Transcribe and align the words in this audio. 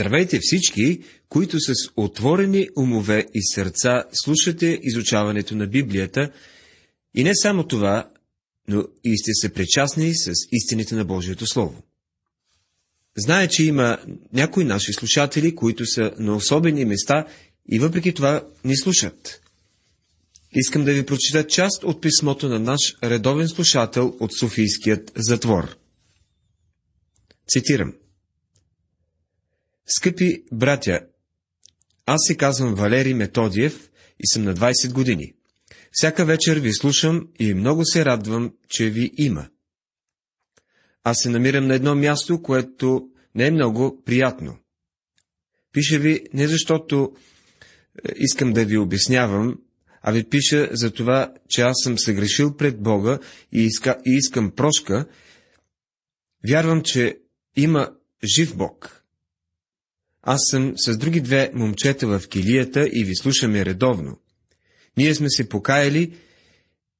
Здравейте 0.00 0.38
всички, 0.42 1.00
които 1.28 1.60
с 1.60 1.74
отворени 1.96 2.68
умове 2.76 3.26
и 3.34 3.42
сърца 3.42 4.04
слушате 4.12 4.80
изучаването 4.82 5.56
на 5.56 5.66
Библията 5.66 6.32
и 7.14 7.24
не 7.24 7.34
само 7.34 7.66
това, 7.66 8.10
но 8.68 8.84
и 9.04 9.18
сте 9.18 9.30
се 9.34 9.52
причастни 9.52 10.14
с 10.14 10.32
истините 10.52 10.94
на 10.94 11.04
Божието 11.04 11.46
Слово. 11.46 11.82
Знае, 13.16 13.48
че 13.48 13.64
има 13.64 13.98
някои 14.32 14.64
наши 14.64 14.92
слушатели, 14.92 15.54
които 15.54 15.86
са 15.86 16.12
на 16.18 16.36
особени 16.36 16.84
места 16.84 17.26
и 17.72 17.78
въпреки 17.78 18.14
това 18.14 18.46
ни 18.64 18.76
слушат. 18.76 19.40
Искам 20.52 20.84
да 20.84 20.92
ви 20.92 21.06
прочита 21.06 21.46
част 21.46 21.84
от 21.84 22.02
писмото 22.02 22.48
на 22.48 22.58
наш 22.58 22.80
редовен 23.04 23.48
слушател 23.48 24.16
от 24.20 24.30
Софийският 24.38 25.12
затвор. 25.16 25.76
Цитирам. 27.48 27.99
Скъпи 29.92 30.44
братя, 30.52 31.00
аз 32.06 32.20
се 32.26 32.36
казвам 32.36 32.74
Валери 32.74 33.14
Методиев 33.14 33.90
и 34.18 34.26
съм 34.26 34.44
на 34.44 34.54
20 34.54 34.92
години. 34.92 35.34
Всяка 35.92 36.24
вечер 36.24 36.60
ви 36.60 36.72
слушам 36.72 37.28
и 37.38 37.54
много 37.54 37.84
се 37.84 38.04
радвам, 38.04 38.54
че 38.68 38.90
ви 38.90 39.12
има. 39.16 39.48
Аз 41.04 41.18
се 41.20 41.30
намирам 41.30 41.66
на 41.66 41.74
едно 41.74 41.94
място, 41.94 42.42
което 42.42 43.08
не 43.34 43.46
е 43.46 43.50
много 43.50 44.02
приятно. 44.04 44.58
Пиша 45.72 45.98
ви 45.98 46.26
не 46.34 46.48
защото 46.48 47.16
е, 48.08 48.12
искам 48.16 48.52
да 48.52 48.64
ви 48.64 48.78
обяснявам, 48.78 49.58
а 50.02 50.12
ви 50.12 50.24
пиша 50.24 50.68
за 50.72 50.90
това, 50.90 51.34
че 51.48 51.62
аз 51.62 51.76
съм 51.82 51.98
съгрешил 51.98 52.56
пред 52.56 52.82
Бога 52.82 53.18
и, 53.52 53.64
иска, 53.64 53.98
и 54.06 54.16
искам 54.16 54.50
прошка. 54.50 55.06
Вярвам, 56.48 56.82
че 56.82 57.18
има 57.56 57.92
жив 58.24 58.56
Бог 58.56 58.99
аз 60.22 60.40
съм 60.50 60.74
с 60.76 60.98
други 60.98 61.20
две 61.20 61.50
момчета 61.54 62.06
в 62.06 62.28
килията 62.28 62.88
и 62.92 63.04
ви 63.04 63.16
слушаме 63.16 63.64
редовно. 63.64 64.18
Ние 64.96 65.14
сме 65.14 65.30
се 65.30 65.48
покаяли 65.48 66.16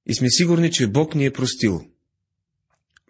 и 0.06 0.14
сме 0.14 0.30
сигурни, 0.30 0.70
че 0.70 0.86
Бог 0.86 1.14
ни 1.14 1.26
е 1.26 1.32
простил. 1.32 1.84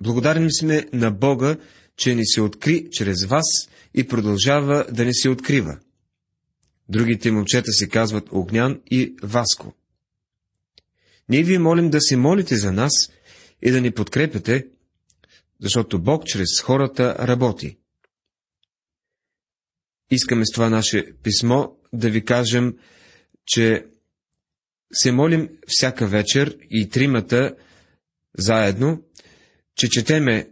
Благодарни 0.01 0.53
сме 0.53 0.87
на 0.93 1.11
Бога, 1.11 1.57
че 1.97 2.15
ни 2.15 2.27
се 2.27 2.41
откри 2.41 2.89
чрез 2.91 3.25
вас 3.25 3.69
и 3.95 4.07
продължава 4.07 4.87
да 4.93 5.05
ни 5.05 5.15
се 5.15 5.29
открива. 5.29 5.79
Другите 6.89 7.31
момчета 7.31 7.73
се 7.73 7.89
казват 7.89 8.29
Огнян 8.33 8.81
и 8.91 9.15
Васко. 9.23 9.75
Ние 11.29 11.43
ви 11.43 11.59
молим 11.59 11.91
да 11.91 12.01
се 12.01 12.17
молите 12.17 12.56
за 12.56 12.73
нас 12.73 12.93
и 13.62 13.71
да 13.71 13.81
ни 13.81 13.91
подкрепяте, 13.91 14.67
защото 15.61 16.03
Бог 16.03 16.25
чрез 16.27 16.61
хората 16.61 17.17
работи. 17.19 17.77
Искаме 20.11 20.47
с 20.47 20.53
това 20.53 20.70
наше 20.70 21.12
писмо 21.22 21.66
да 21.92 22.11
ви 22.11 22.25
кажем, 22.25 22.77
че 23.47 23.86
се 24.92 25.12
молим 25.12 25.48
всяка 25.66 26.06
вечер 26.06 26.58
и 26.70 26.89
тримата 26.89 27.56
заедно, 28.38 29.03
че 29.77 29.88
четеме 29.88 30.50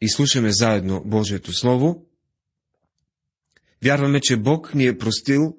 и 0.00 0.08
слушаме 0.08 0.52
заедно 0.52 1.02
Божието 1.06 1.52
Слово. 1.52 2.06
Вярваме, 3.84 4.20
че 4.20 4.36
Бог 4.36 4.74
ни 4.74 4.86
е 4.86 4.98
простил 4.98 5.56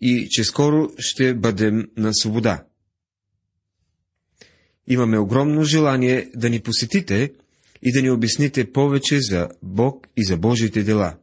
и 0.00 0.26
че 0.30 0.44
скоро 0.44 0.88
ще 0.98 1.34
бъдем 1.34 1.90
на 1.96 2.14
свобода. 2.14 2.64
Имаме 4.86 5.18
огромно 5.18 5.64
желание 5.64 6.30
да 6.34 6.50
ни 6.50 6.60
посетите 6.60 7.32
и 7.82 7.92
да 7.92 8.02
ни 8.02 8.10
обясните 8.10 8.72
повече 8.72 9.20
за 9.20 9.48
Бог 9.62 10.06
и 10.16 10.24
за 10.24 10.36
Божите 10.36 10.82
дела. 10.82 11.16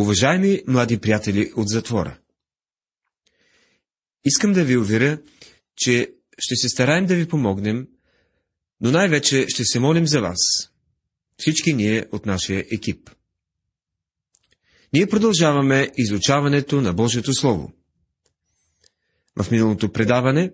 Уважаеми 0.00 0.62
млади 0.66 0.98
приятели 0.98 1.52
от 1.56 1.68
затвора, 1.68 2.18
искам 4.24 4.52
да 4.52 4.64
ви 4.64 4.76
уверя, 4.76 5.18
че 5.76 6.12
ще 6.38 6.56
се 6.56 6.68
стараем 6.68 7.06
да 7.06 7.14
ви 7.14 7.28
помогнем, 7.28 7.88
но 8.80 8.90
най-вече 8.90 9.46
ще 9.48 9.64
се 9.64 9.80
молим 9.80 10.06
за 10.06 10.20
вас, 10.20 10.38
всички 11.36 11.72
ние 11.72 12.06
от 12.12 12.26
нашия 12.26 12.64
екип. 12.72 13.10
Ние 14.92 15.06
продължаваме 15.06 15.90
изучаването 15.96 16.80
на 16.80 16.92
Божието 16.92 17.32
Слово. 17.32 17.72
В 19.42 19.50
миналото 19.50 19.92
предаване 19.92 20.52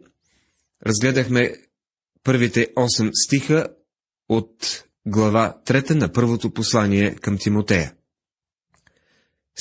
разгледахме 0.87 1.55
първите 2.23 2.69
8 2.77 3.11
стиха 3.25 3.69
от 4.29 4.85
глава 5.07 5.61
3 5.67 5.91
на 5.91 6.13
първото 6.13 6.53
послание 6.53 7.15
към 7.15 7.39
Тимотея. 7.39 7.96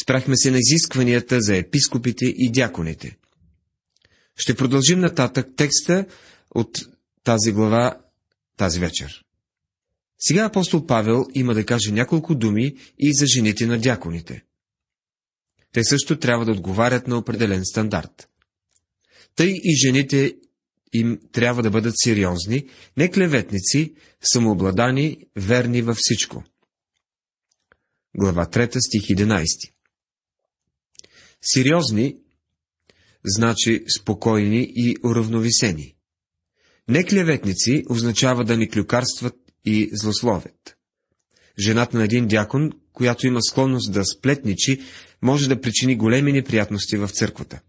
Спрахме 0.02 0.38
се 0.38 0.52
на 0.52 0.58
изискванията 0.58 1.42
за 1.42 1.58
епископите 1.58 2.26
и 2.26 2.52
дяконите. 2.52 3.18
Ще 4.38 4.56
продължим 4.56 5.00
нататък 5.00 5.48
текста 5.56 6.06
от 6.56 6.78
тази 7.24 7.52
глава 7.52 8.02
тази 8.58 8.80
вечер. 8.80 9.26
Сега 10.20 10.46
апостол 10.46 10.86
Павел 10.86 11.26
има 11.34 11.54
да 11.54 11.66
каже 11.66 11.92
няколко 11.92 12.36
думи 12.36 12.76
и 13.00 13.14
за 13.14 13.26
жените 13.26 13.66
на 13.66 13.80
дяконите. 13.80 14.44
Те 15.72 15.84
също 15.84 16.20
трябва 16.20 16.46
да 16.46 16.52
отговарят 16.52 17.08
на 17.08 17.18
определен 17.18 17.66
стандарт. 17.66 18.30
Тъй 19.36 19.52
и 19.64 19.76
жените 19.86 20.36
им 20.94 21.20
трябва 21.32 21.64
да 21.64 21.70
бъдат 21.70 21.94
сериозни, 21.98 22.70
не 22.98 23.12
клеветници, 23.12 23.94
самообладани, 24.24 25.18
верни 25.36 25.82
във 25.82 25.98
всичко. 25.98 26.44
Глава 28.18 28.46
3, 28.46 28.88
стих 28.88 29.02
11 29.02 29.75
Сериозни 31.46 32.18
значи 33.26 33.84
спокойни 33.98 34.72
и 34.76 34.96
уравновесени. 35.04 35.96
Неклеветници 36.88 37.84
означава 37.90 38.46
да 38.46 38.58
ни 38.58 38.70
клюкарстват 38.70 39.36
и 39.66 39.90
злословят. 39.94 40.78
Жената 41.60 41.98
на 41.98 42.04
един 42.04 42.28
дякон, 42.28 42.72
която 42.94 43.28
има 43.28 43.42
склонност 43.42 43.94
да 43.94 44.06
сплетничи, 44.06 44.82
може 45.22 45.50
да 45.50 45.62
причини 45.62 45.98
големи 45.98 46.32
неприятности 46.34 46.98
в 46.98 47.10
църквата. 47.10 47.62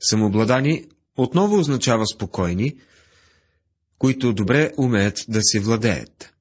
Самообладани 0.00 0.84
отново 1.16 1.58
означава 1.58 2.06
спокойни, 2.06 2.76
които 3.98 4.32
добре 4.32 4.72
умеят 4.78 5.24
да 5.28 5.40
се 5.42 5.60
владеят. 5.60 6.34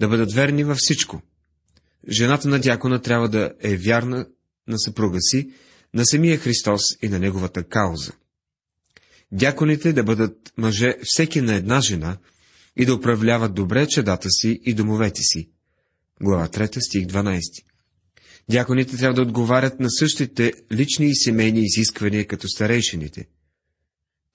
Да 0.00 0.08
бъдат 0.08 0.32
верни 0.32 0.64
във 0.64 0.78
всичко. 0.78 1.22
Жената 2.08 2.48
на 2.48 2.60
дякона 2.60 3.02
трябва 3.02 3.28
да 3.28 3.52
е 3.60 3.76
вярна 3.76 4.26
на 4.68 4.78
съпруга 4.78 5.18
си, 5.20 5.50
на 5.94 6.06
самия 6.06 6.38
Христос 6.38 6.82
и 7.02 7.08
на 7.08 7.18
неговата 7.18 7.64
кауза. 7.64 8.12
Дяконите 9.32 9.92
да 9.92 10.04
бъдат 10.04 10.52
мъже 10.56 10.96
всеки 11.04 11.40
на 11.40 11.54
една 11.54 11.80
жена 11.80 12.18
и 12.76 12.84
да 12.86 12.94
управляват 12.94 13.54
добре 13.54 13.86
чедата 13.86 14.28
си 14.30 14.60
и 14.64 14.74
домовете 14.74 15.22
си. 15.22 15.48
Глава 16.22 16.48
3, 16.48 16.80
стих 16.80 17.06
12. 17.06 17.40
Дяконите 18.50 18.96
трябва 18.96 19.14
да 19.14 19.22
отговарят 19.22 19.80
на 19.80 19.90
същите 19.90 20.52
лични 20.72 21.06
и 21.06 21.14
семейни 21.14 21.60
изисквания 21.64 22.26
като 22.26 22.48
старейшините. 22.48 23.28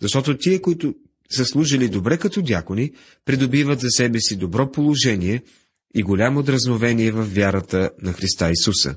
Защото 0.02 0.38
тие, 0.38 0.62
които 0.62 0.96
са 1.32 1.46
служили 1.46 1.90
добре 1.90 2.18
като 2.18 2.42
дякони, 2.42 2.92
придобиват 3.26 3.80
за 3.80 3.90
себе 3.90 4.20
си 4.20 4.36
добро 4.36 4.72
положение 4.72 5.44
и 5.96 6.04
голямо 6.04 6.44
дразновение 6.44 7.12
в 7.12 7.24
вярата 7.24 7.92
на 8.02 8.14
Христа 8.14 8.52
Исуса 8.52 8.96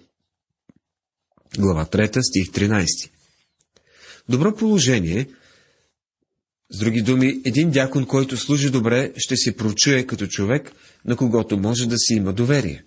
глава 1.59 1.85
3, 1.87 2.21
стих 2.23 2.51
13. 2.51 3.11
Добро 4.29 4.55
положение, 4.55 5.27
с 6.71 6.79
други 6.79 7.03
думи, 7.03 7.41
един 7.45 7.71
дякон, 7.71 8.07
който 8.07 8.37
служи 8.37 8.71
добре, 8.71 9.13
ще 9.17 9.37
се 9.37 9.57
прочуе 9.57 10.07
като 10.07 10.27
човек, 10.27 10.73
на 11.05 11.17
когото 11.17 11.59
може 11.59 11.89
да 11.89 11.99
си 11.99 12.15
има 12.15 12.33
доверие. 12.33 12.85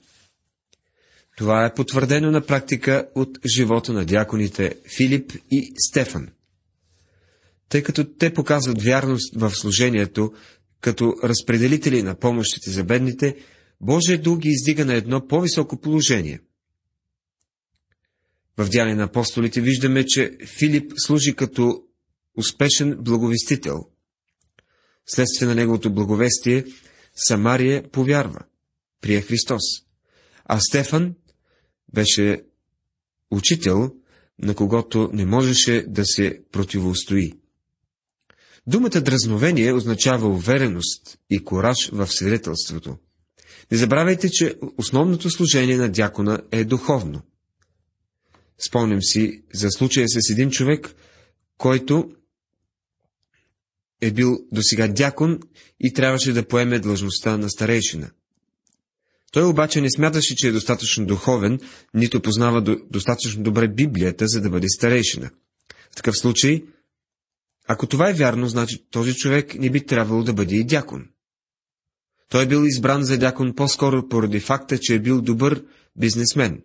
Това 1.37 1.65
е 1.65 1.73
потвърдено 1.73 2.31
на 2.31 2.41
практика 2.41 3.07
от 3.15 3.39
живота 3.55 3.93
на 3.93 4.05
дяконите 4.05 4.75
Филип 4.97 5.33
и 5.51 5.73
Стефан. 5.77 6.27
Тъй 7.69 7.83
като 7.83 8.03
те 8.03 8.33
показват 8.33 8.81
вярност 8.81 9.35
в 9.35 9.51
служението, 9.51 10.33
като 10.81 11.13
разпределители 11.23 12.03
на 12.03 12.15
помощите 12.15 12.71
за 12.71 12.83
бедните, 12.83 13.35
Божия 13.81 14.21
дух 14.21 14.39
ги 14.39 14.49
издига 14.49 14.85
на 14.85 14.93
едно 14.93 15.27
по-високо 15.27 15.77
положение– 15.81 16.39
в 18.57 18.69
Дяне 18.69 18.95
на 18.95 19.03
апостолите 19.03 19.61
виждаме, 19.61 20.05
че 20.05 20.37
Филип 20.59 20.91
служи 20.97 21.35
като 21.35 21.83
успешен 22.37 22.97
благовестител. 22.99 23.85
Следствие 25.07 25.47
на 25.47 25.55
неговото 25.55 25.93
благовестие, 25.93 26.65
Самария 27.15 27.91
повярва, 27.91 28.39
прие 29.01 29.21
Христос. 29.21 29.61
А 30.45 30.59
Стефан 30.59 31.15
беше 31.93 32.43
учител, 33.31 33.91
на 34.39 34.55
когото 34.55 35.09
не 35.13 35.25
можеше 35.25 35.85
да 35.87 36.05
се 36.05 36.41
противостои. 36.51 37.33
Думата 38.67 39.01
дразновение 39.01 39.73
означава 39.73 40.27
увереност 40.27 41.17
и 41.29 41.43
кораж 41.43 41.89
в 41.91 42.07
свидетелството. 42.07 42.97
Не 43.71 43.77
забравяйте, 43.77 44.29
че 44.29 44.55
основното 44.77 45.29
служение 45.29 45.77
на 45.77 45.89
дякона 45.89 46.41
е 46.51 46.63
духовно. 46.63 47.21
Спомням 48.57 49.01
си 49.01 49.43
за 49.53 49.71
случая 49.71 50.07
с 50.09 50.29
един 50.29 50.51
човек, 50.51 50.95
който 51.57 52.11
е 54.01 54.11
бил 54.11 54.37
досега 54.51 54.87
дякон 54.87 55.39
и 55.79 55.93
трябваше 55.93 56.33
да 56.33 56.47
поеме 56.47 56.79
длъжността 56.79 57.37
на 57.37 57.49
старейшина. 57.49 58.11
Той 59.31 59.43
обаче 59.43 59.81
не 59.81 59.91
смяташе, 59.91 60.35
че 60.35 60.47
е 60.47 60.51
достатъчно 60.51 61.05
духовен, 61.05 61.59
нито 61.93 62.21
познава 62.21 62.61
до, 62.61 62.77
достатъчно 62.91 63.43
добре 63.43 63.67
Библията, 63.67 64.27
за 64.27 64.41
да 64.41 64.49
бъде 64.49 64.69
старейшина. 64.69 65.29
В 65.91 65.95
такъв 65.95 66.17
случай, 66.17 66.63
ако 67.67 67.87
това 67.87 68.09
е 68.09 68.13
вярно, 68.13 68.47
значи 68.47 68.85
този 68.91 69.15
човек 69.15 69.55
не 69.55 69.69
би 69.69 69.85
трябвало 69.85 70.23
да 70.23 70.33
бъде 70.33 70.55
и 70.55 70.63
дякон. 70.63 71.07
Той 72.29 72.43
е 72.43 72.47
бил 72.47 72.63
избран 72.65 73.03
за 73.03 73.17
дякон 73.17 73.55
по-скоро 73.55 74.07
поради 74.09 74.39
факта, 74.39 74.77
че 74.77 74.95
е 74.95 74.99
бил 74.99 75.21
добър 75.21 75.63
бизнесмен. 75.95 76.63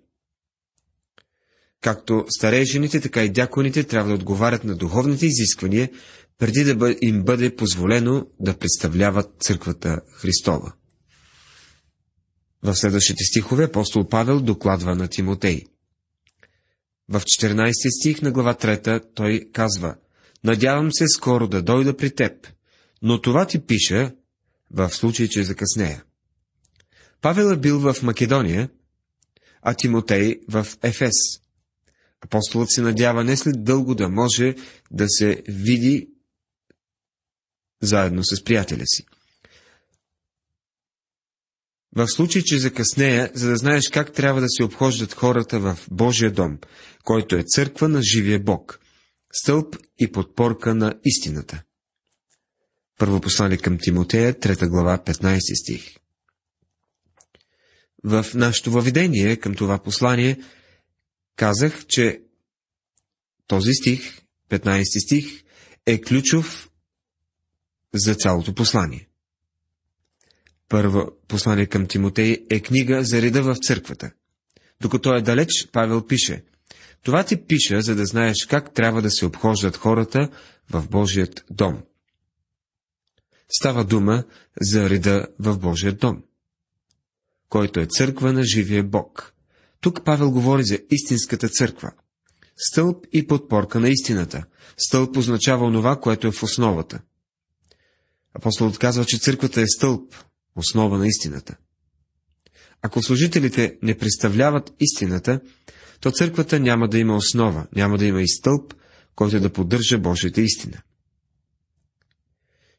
Както 1.81 2.25
старейшините, 2.29 3.01
така 3.01 3.25
и 3.25 3.33
дяконите 3.33 3.85
трябва 3.85 4.09
да 4.09 4.15
отговарят 4.15 4.65
на 4.65 4.77
духовните 4.77 5.27
изисквания, 5.27 5.91
преди 6.39 6.65
да 6.65 6.97
им 7.01 7.25
бъде 7.25 7.57
позволено 7.57 8.27
да 8.41 8.59
представляват 8.59 9.31
църквата 9.41 10.01
Христова. 10.13 10.73
В 12.63 12.75
следващите 12.75 13.25
стихове 13.25 13.65
апостол 13.65 14.09
Павел 14.09 14.41
докладва 14.41 14.95
на 14.95 15.09
Тимотей. 15.09 15.65
В 17.09 17.21
14 17.21 18.01
стих 18.01 18.23
на 18.23 18.33
глава 18.33 18.55
3 18.55 19.03
той 19.15 19.49
казва 19.53 19.95
Надявам 20.45 20.93
се 20.93 21.09
скоро 21.09 21.49
да 21.49 21.63
дойда 21.63 21.97
при 21.97 22.15
теб, 22.15 22.33
но 23.03 23.21
това 23.21 23.47
ти 23.47 23.67
пиша, 23.67 24.13
в 24.71 24.91
случай, 24.91 25.29
че 25.29 25.45
закъснея. 25.45 26.05
Павел 27.21 27.53
е 27.53 27.57
бил 27.57 27.79
в 27.79 28.03
Македония, 28.03 28.69
а 29.63 29.75
Тимотей 29.75 30.41
в 30.49 30.67
Ефес. 30.83 31.40
Апостолът 32.25 32.71
се 32.71 32.83
надява 32.83 33.25
не 33.25 33.37
след 33.37 33.65
дълго 33.65 33.95
да 33.95 34.09
може 34.09 34.55
да 34.91 35.07
се 35.09 35.43
види 35.49 36.09
заедно 37.83 38.25
с 38.25 38.45
приятеля 38.45 38.85
си. 38.87 39.07
В 41.97 42.09
случай, 42.09 42.43
че 42.43 42.59
закъснея, 42.59 43.31
за 43.35 43.49
да 43.49 43.57
знаеш 43.57 43.89
как 43.93 44.13
трябва 44.13 44.41
да 44.41 44.47
се 44.49 44.65
обхождат 44.65 45.15
хората 45.15 45.61
в 45.61 45.79
Божия 45.91 46.31
дом, 46.31 46.59
който 47.05 47.37
е 47.37 47.45
църква 47.47 47.89
на 47.89 48.03
живия 48.03 48.41
Бог, 48.41 48.81
стълб 49.33 49.77
и 49.99 50.13
подпорка 50.13 50.75
на 50.75 50.95
истината. 51.05 51.63
Първо 52.99 53.21
послание 53.21 53.59
към 53.59 53.79
Тимотея, 53.79 54.35
3 54.35 54.69
глава, 54.69 54.99
15 54.99 55.63
стих. 55.63 55.97
В 58.05 58.27
нашето 58.35 58.71
въведение 58.71 59.37
към 59.37 59.55
това 59.55 59.79
послание 59.79 60.39
казах, 61.41 61.87
че 61.87 62.23
този 63.47 63.73
стих, 63.73 64.21
15 64.51 65.05
стих, 65.05 65.45
е 65.87 66.01
ключов 66.01 66.71
за 67.95 68.15
цялото 68.15 68.55
послание. 68.55 69.09
Първо 70.69 71.13
послание 71.29 71.67
към 71.67 71.87
Тимотей 71.87 72.47
е 72.51 72.61
книга 72.61 73.05
за 73.05 73.23
реда 73.23 73.43
в 73.43 73.57
църквата. 73.63 74.13
Докато 74.81 75.15
е 75.15 75.23
далеч, 75.23 75.69
Павел 75.73 76.07
пише, 76.07 76.45
това 77.03 77.25
ти 77.25 77.47
пиша, 77.47 77.83
за 77.83 77.95
да 77.95 78.07
знаеш 78.07 78.47
как 78.47 78.75
трябва 78.75 79.03
да 79.03 79.11
се 79.11 79.27
обхождат 79.27 79.77
хората 79.77 80.31
в 80.71 80.89
Божият 80.89 81.45
дом. 81.51 81.83
Става 83.49 83.85
дума 83.85 84.25
за 84.61 84.91
реда 84.91 85.27
в 85.39 85.59
Божия 85.59 85.93
дом, 85.93 86.23
който 87.49 87.81
е 87.81 87.87
църква 87.87 88.33
на 88.33 88.43
живия 88.45 88.85
Бог. 88.85 89.35
Тук 89.81 90.05
Павел 90.05 90.31
говори 90.31 90.65
за 90.65 90.79
истинската 90.91 91.49
църква. 91.49 91.93
Стълб 92.57 93.07
и 93.13 93.27
подпорка 93.27 93.81
на 93.81 93.89
истината. 93.89 94.45
Стълб 94.77 95.17
означава 95.17 95.67
онова, 95.67 96.01
което 96.01 96.27
е 96.27 96.33
в 96.33 96.43
основата. 96.43 97.01
Апостолът 98.35 98.79
казва, 98.79 99.05
че 99.05 99.19
църквата 99.19 99.61
е 99.61 99.67
стълб, 99.67 100.15
основа 100.57 100.99
на 100.99 101.07
истината. 101.07 101.57
Ако 102.83 103.03
служителите 103.03 103.79
не 103.83 103.99
представляват 103.99 104.73
истината, 104.81 105.41
то 106.01 106.11
църквата 106.11 106.61
няма 106.61 106.89
да 106.89 106.99
има 106.99 107.17
основа, 107.17 107.67
няма 107.77 107.99
да 107.99 108.07
има 108.07 108.23
и 108.23 108.29
стълб, 108.29 108.75
който 109.15 109.41
да 109.41 109.53
поддържа 109.53 109.99
Божията 109.99 110.41
истина. 110.41 110.83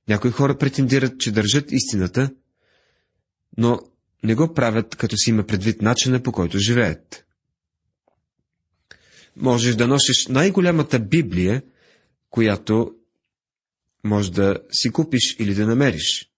Някои 0.08 0.32
хора 0.32 0.58
претендират, 0.58 1.20
че 1.20 1.32
държат 1.32 1.72
истината, 1.72 2.30
но 3.58 3.80
не 4.24 4.36
го 4.36 4.54
правят, 4.54 4.96
като 4.96 5.18
си 5.18 5.30
има 5.30 5.44
предвид 5.46 5.82
начина 5.82 6.24
по 6.24 6.32
който 6.32 6.58
живеят. 6.60 7.26
Можеш 9.36 9.76
да 9.76 9.88
носиш 9.88 10.28
най-голямата 10.28 11.00
Библия, 11.00 11.64
която 12.30 12.96
може 14.04 14.32
да 14.32 14.60
си 14.72 14.92
купиш 14.92 15.36
или 15.40 15.56
да 15.56 15.66
намериш. 15.66 16.32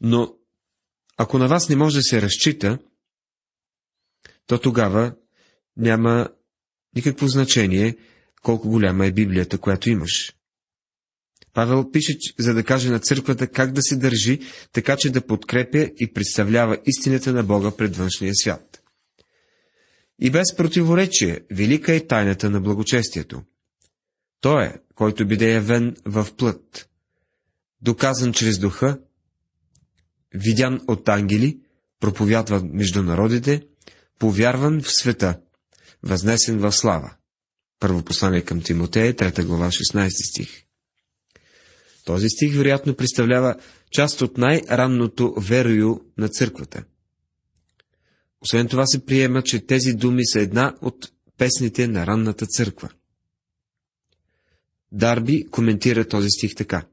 Но 0.00 0.34
ако 1.16 1.38
на 1.38 1.48
вас 1.48 1.68
не 1.68 1.76
може 1.76 1.96
да 1.96 2.02
се 2.02 2.22
разчита, 2.22 2.78
то 4.46 4.60
тогава 4.60 5.14
няма 5.76 6.28
никакво 6.96 7.28
значение 7.28 7.96
колко 8.42 8.68
голяма 8.68 9.06
е 9.06 9.12
Библията, 9.12 9.58
която 9.58 9.90
имаш. 9.90 10.34
Павел 11.54 11.90
пише, 11.90 12.18
за 12.38 12.54
да 12.54 12.64
каже 12.64 12.90
на 12.90 12.98
църквата 12.98 13.46
как 13.46 13.72
да 13.72 13.82
се 13.82 13.96
държи, 13.96 14.40
така 14.72 14.96
че 14.96 15.10
да 15.10 15.26
подкрепя 15.26 15.90
и 15.98 16.12
представлява 16.12 16.78
истината 16.86 17.32
на 17.32 17.42
Бога 17.42 17.70
пред 17.70 17.96
външния 17.96 18.34
свят. 18.34 18.82
И 20.20 20.30
без 20.30 20.56
противоречие, 20.56 21.40
велика 21.50 21.94
е 21.94 22.06
тайната 22.06 22.50
на 22.50 22.60
благочестието. 22.60 23.42
Той 24.40 24.64
е, 24.64 24.74
който 24.94 25.26
биде 25.26 25.52
явен 25.52 25.96
в 26.04 26.28
плът, 26.36 26.88
доказан 27.82 28.32
чрез 28.32 28.58
духа, 28.58 28.98
видян 30.34 30.80
от 30.88 31.08
ангели, 31.08 31.60
проповядван 32.00 32.70
между 32.72 33.02
народите, 33.02 33.62
повярван 34.18 34.82
в 34.82 34.92
света, 34.92 35.40
възнесен 36.02 36.58
в 36.58 36.72
слава. 36.72 37.14
Първо 37.80 38.02
послание 38.02 38.42
към 38.42 38.62
Тимотея, 38.62 39.14
3 39.14 39.44
глава, 39.44 39.66
16 39.66 40.08
стих. 40.30 40.64
Този 42.04 42.28
стих 42.28 42.56
вероятно 42.56 42.94
представлява 42.94 43.54
част 43.90 44.22
от 44.22 44.38
най-ранното 44.38 45.34
верою 45.38 46.00
на 46.18 46.28
църквата. 46.28 46.84
Освен 48.40 48.68
това 48.68 48.86
се 48.86 49.04
приема, 49.06 49.42
че 49.42 49.66
тези 49.66 49.92
думи 49.92 50.26
са 50.26 50.40
една 50.40 50.74
от 50.82 51.12
песните 51.38 51.88
на 51.88 52.06
ранната 52.06 52.46
църква. 52.46 52.88
Дарби 54.92 55.46
коментира 55.50 56.08
този 56.08 56.30
стих 56.30 56.54
така. 56.54 56.86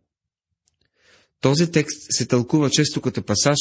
Този 1.41 1.71
текст 1.71 1.97
се 2.09 2.25
тълкува 2.25 2.69
често 2.69 3.01
като 3.01 3.23
пасаж, 3.23 3.57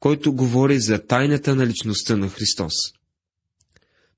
който 0.00 0.32
говори 0.32 0.80
за 0.80 1.06
тайната 1.06 1.54
на 1.54 1.66
личността 1.66 2.16
на 2.16 2.28
Христос. 2.28 2.72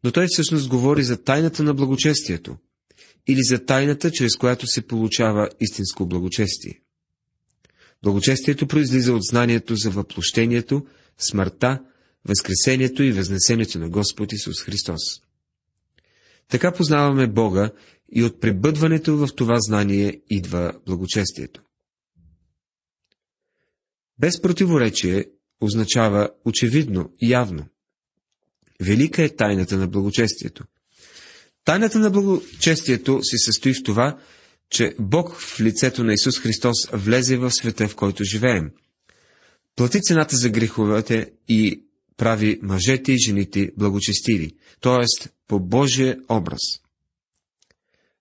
Но 0.05 0.13
той 0.13 0.27
всъщност 0.29 0.69
говори 0.69 1.05
за 1.05 1.23
тайната 1.23 1.63
на 1.63 1.75
благочестието, 1.75 2.57
или 3.29 3.43
за 3.43 3.65
тайната, 3.65 4.11
чрез 4.11 4.37
която 4.37 4.67
се 4.67 4.87
получава 4.87 5.49
истинско 5.61 6.07
благочестие. 6.07 6.81
Благочестието 8.03 8.67
произлиза 8.67 9.13
от 9.13 9.23
знанието 9.23 9.77
за 9.77 9.91
въплощението, 9.91 10.87
смъртта, 11.19 11.83
възкресението 12.25 13.03
и 13.03 13.13
възнесението 13.13 13.79
на 13.79 13.89
Господ 13.89 14.33
Исус 14.33 14.63
Христос. 14.63 15.03
Така 16.49 16.73
познаваме 16.73 17.27
Бога 17.27 17.71
и 18.13 18.23
от 18.23 18.41
пребъдването 18.41 19.17
в 19.17 19.29
това 19.37 19.57
знание 19.61 20.21
идва 20.31 20.73
благочестието. 20.87 21.63
Без 24.19 24.43
противоречие 24.43 25.25
означава 25.61 26.31
очевидно 26.45 27.13
явно. 27.23 27.67
Велика 28.81 29.23
е 29.23 29.37
тайната 29.37 29.77
на 29.77 29.89
благочестието. 29.89 30.65
Тайната 31.67 31.99
на 31.99 32.11
благочестието 32.11 33.21
се 33.23 33.37
състои 33.39 33.75
в 33.75 33.83
това, 33.85 34.19
че 34.71 34.95
Бог 35.01 35.37
в 35.37 35.61
лицето 35.61 36.05
на 36.05 36.13
Исус 36.13 36.41
Христос 36.41 36.77
влезе 36.93 37.37
в 37.37 37.51
света, 37.51 37.89
в 37.89 37.97
който 37.97 38.25
живеем. 38.25 38.71
Плати 39.77 40.01
цената 40.01 40.37
за 40.37 40.51
греховете 40.51 41.33
и 41.49 41.83
прави 42.17 42.59
мъжете 42.63 43.13
и 43.13 43.19
жените 43.27 43.71
благочестиви, 43.77 44.57
т.е. 44.81 45.29
по 45.49 45.61
Божия 45.61 46.19
образ. 46.29 46.61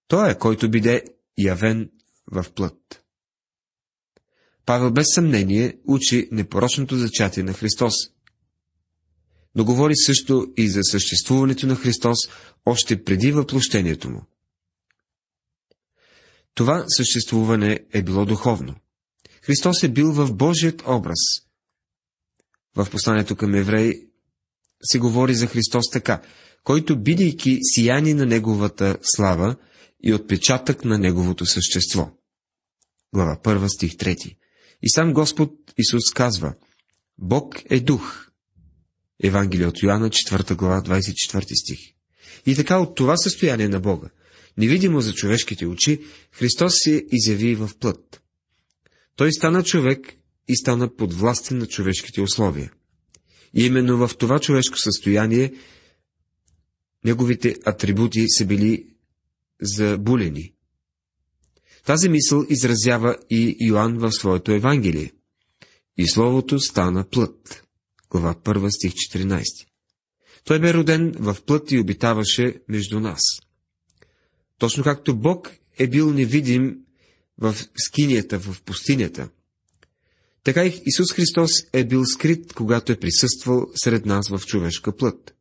Той 0.08 0.32
е, 0.32 0.38
който 0.38 0.72
биде 0.72 1.04
явен 1.38 1.90
в 2.32 2.46
плът. 2.56 3.04
Павел 4.66 4.92
без 4.92 5.06
съмнение 5.14 5.78
учи 5.88 6.30
непорочното 6.32 6.98
зачатие 6.98 7.44
на 7.44 7.54
Христос. 7.54 7.94
Но 9.56 9.66
говори 9.66 9.96
също 9.96 10.54
и 10.58 10.70
за 10.70 10.80
съществуването 10.84 11.68
на 11.68 11.76
Христос 11.76 12.18
още 12.66 13.04
преди 13.04 13.32
въплощението 13.32 14.10
му. 14.10 14.26
Това 16.54 16.86
съществуване 16.88 17.80
е 17.94 18.04
било 18.04 18.26
духовно. 18.26 18.76
Христос 19.42 19.84
е 19.84 19.90
бил 19.90 20.12
в 20.12 20.34
Божият 20.34 20.84
образ. 20.88 21.20
В 22.76 22.88
посланието 22.92 23.36
към 23.36 23.56
евреи 23.56 24.08
се 24.84 25.00
говори 25.00 25.36
за 25.36 25.48
Христос 25.48 25.90
така, 25.92 26.22
който, 26.64 27.02
бидейки 27.02 27.60
сияни 27.62 28.14
на 28.14 28.26
Неговата 28.26 28.98
слава 29.02 29.56
и 30.04 30.14
отпечатък 30.14 30.86
на 30.86 30.98
Неговото 30.98 31.46
същество. 31.46 32.12
Глава 33.14 33.38
1, 33.44 33.76
стих 33.76 33.92
3. 33.92 34.36
И 34.82 34.90
сам 34.90 35.14
Господ 35.14 35.52
Исус 35.78 36.12
казва, 36.14 36.54
Бог 37.18 37.56
е 37.70 37.80
дух. 37.80 38.25
Евангелие 39.24 39.68
от 39.68 39.84
Йоанна, 39.84 40.10
4 40.10 40.56
глава, 40.56 40.82
24 40.82 41.62
стих. 41.62 41.80
И 42.46 42.56
така 42.56 42.78
от 42.78 42.96
това 42.96 43.18
състояние 43.18 43.68
на 43.68 43.80
Бога, 43.80 44.10
невидимо 44.58 45.02
за 45.02 45.14
човешките 45.14 45.66
очи, 45.66 46.02
Христос 46.32 46.74
се 46.76 47.06
изяви 47.12 47.56
в 47.56 47.70
плът. 47.80 48.22
Той 49.16 49.34
стана 49.34 49.64
човек 49.64 50.14
и 50.48 50.58
стана 50.58 50.96
подвластен 50.96 51.58
на 51.58 51.68
човешките 51.68 52.22
условия. 52.22 52.72
И 53.54 53.66
именно 53.66 54.08
в 54.08 54.18
това 54.18 54.40
човешко 54.40 54.78
състояние 54.78 55.54
неговите 57.06 57.56
атрибути 57.66 58.26
са 58.30 58.46
били 58.46 58.88
забулени. 59.62 60.54
Тази 61.86 62.10
мисъл 62.10 62.46
изразява 62.50 63.18
и 63.30 63.58
Йоанн 63.60 63.98
в 63.98 64.12
своето 64.12 64.52
Евангелие. 64.52 65.12
И 65.98 66.08
Словото 66.08 66.60
стана 66.60 67.10
плът. 67.10 67.65
Глава 68.16 68.36
1, 68.36 68.70
стих 68.70 68.94
14. 68.94 69.44
Той 70.44 70.60
бе 70.60 70.74
роден 70.74 71.16
в 71.20 71.38
плът 71.46 71.72
и 71.72 71.80
обитаваше 71.80 72.62
между 72.68 73.00
нас. 73.00 73.22
Точно 74.60 74.84
както 74.84 75.16
Бог 75.16 75.52
е 75.78 75.88
бил 75.88 76.14
невидим 76.14 76.78
в 77.38 77.56
скинията, 77.78 78.40
в 78.40 78.62
пустинята, 78.62 79.30
така 80.44 80.66
и 80.66 80.82
Исус 80.86 81.14
Христос 81.14 81.52
е 81.74 81.86
бил 81.86 82.06
скрит, 82.06 82.54
когато 82.54 82.92
е 82.92 83.00
присъствал 83.00 83.68
сред 83.76 84.06
нас 84.06 84.30
в 84.30 84.42
човешка 84.46 84.96
плът. 84.96 85.36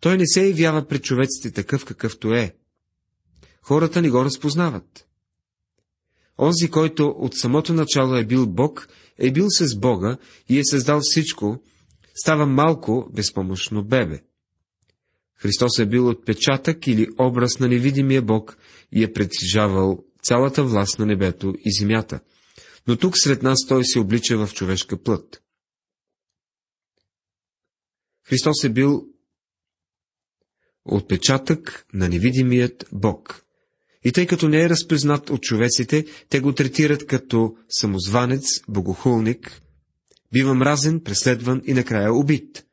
Той 0.00 0.18
не 0.18 0.26
се 0.26 0.46
явява 0.46 0.88
пред 0.88 1.04
човеците 1.04 1.50
такъв 1.50 1.84
какъвто 1.84 2.34
е. 2.34 2.56
Хората 3.62 4.02
не 4.02 4.10
го 4.10 4.24
разпознават. 4.24 5.06
Онзи, 6.38 6.70
който 6.70 7.08
от 7.18 7.34
самото 7.34 7.74
начало 7.74 8.16
е 8.16 8.26
бил 8.26 8.46
Бог, 8.46 8.88
е 9.18 9.32
бил 9.32 9.46
с 9.48 9.76
Бога 9.76 10.18
и 10.48 10.58
е 10.58 10.64
създал 10.64 11.00
всичко, 11.02 11.62
става 12.14 12.46
малко 12.46 13.10
безпомощно 13.12 13.84
бебе. 13.84 14.22
Христос 15.36 15.78
е 15.78 15.86
бил 15.86 16.08
отпечатък 16.08 16.86
или 16.86 17.08
образ 17.18 17.58
на 17.58 17.68
невидимия 17.68 18.22
Бог 18.22 18.56
и 18.92 19.04
е 19.04 19.12
притежавал 19.12 20.04
цялата 20.22 20.64
власт 20.64 20.98
на 20.98 21.06
небето 21.06 21.54
и 21.64 21.72
земята. 21.80 22.20
Но 22.86 22.96
тук 22.96 23.18
сред 23.18 23.42
нас 23.42 23.58
той 23.68 23.84
се 23.84 23.98
облича 23.98 24.46
в 24.46 24.54
човешка 24.54 25.02
плът. 25.02 25.42
Христос 28.28 28.64
е 28.64 28.68
бил 28.68 29.06
отпечатък 30.84 31.86
на 31.92 32.08
невидимият 32.08 32.88
Бог. 32.92 33.47
И 34.04 34.12
тъй 34.12 34.26
като 34.26 34.48
не 34.48 34.62
е 34.62 34.68
разпознат 34.68 35.30
от 35.30 35.42
човеците, 35.42 36.04
те 36.28 36.40
го 36.40 36.52
третират 36.52 37.06
като 37.06 37.56
самозванец, 37.68 38.44
богохулник, 38.68 39.62
бива 40.32 40.54
мразен, 40.54 41.00
преследван 41.00 41.62
и 41.64 41.74
накрая 41.74 42.14
убит. 42.14 42.66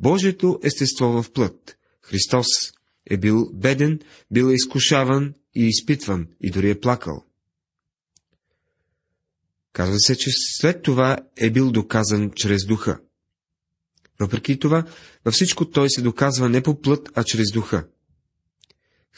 Божието 0.00 0.58
естество 0.62 1.22
в 1.22 1.32
плът. 1.32 1.76
Христос 2.02 2.46
е 3.10 3.16
бил 3.16 3.50
беден, 3.54 4.00
бил 4.30 4.50
е 4.50 4.54
изкушаван 4.54 5.34
и 5.54 5.66
изпитван, 5.66 6.26
и 6.40 6.50
дори 6.50 6.70
е 6.70 6.80
плакал. 6.80 7.24
Казва 9.72 9.98
се, 9.98 10.16
че 10.16 10.30
след 10.32 10.82
това 10.82 11.18
е 11.36 11.50
бил 11.50 11.72
доказан 11.72 12.30
чрез 12.30 12.66
духа. 12.66 12.98
Въпреки 14.20 14.58
това, 14.58 14.84
във 15.24 15.34
всичко 15.34 15.70
той 15.70 15.90
се 15.90 16.02
доказва 16.02 16.48
не 16.48 16.62
по 16.62 16.80
плът, 16.80 17.08
а 17.14 17.24
чрез 17.24 17.52
духа. 17.52 17.86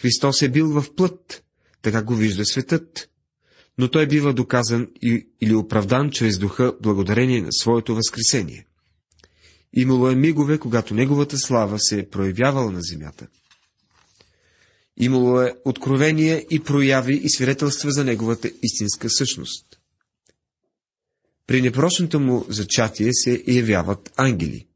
Христос 0.00 0.42
е 0.42 0.48
бил 0.48 0.80
в 0.80 0.94
плът, 0.94 1.44
така 1.82 2.02
го 2.02 2.14
вижда 2.14 2.44
светът, 2.44 3.10
но 3.78 3.90
той 3.90 4.06
бива 4.06 4.34
доказан 4.34 4.88
и, 5.02 5.28
или 5.40 5.54
оправдан 5.54 6.10
чрез 6.10 6.38
духа 6.38 6.74
благодарение 6.82 7.42
на 7.42 7.52
своето 7.52 7.94
възкресение. 7.94 8.66
Имало 9.72 10.08
е 10.08 10.14
мигове, 10.14 10.58
когато 10.58 10.94
неговата 10.94 11.38
слава 11.38 11.78
се 11.78 11.98
е 11.98 12.08
проявявала 12.08 12.72
на 12.72 12.80
земята. 12.82 13.26
Имало 14.96 15.40
е 15.40 15.54
откровение 15.64 16.46
и 16.50 16.60
прояви 16.60 17.20
и 17.24 17.28
свидетелства 17.28 17.90
за 17.90 18.04
неговата 18.04 18.50
истинска 18.62 19.10
същност. 19.10 19.78
При 21.46 21.62
непрочното 21.62 22.20
му 22.20 22.46
зачатие 22.48 23.10
се 23.12 23.44
явяват 23.46 24.12
ангели. 24.16 24.67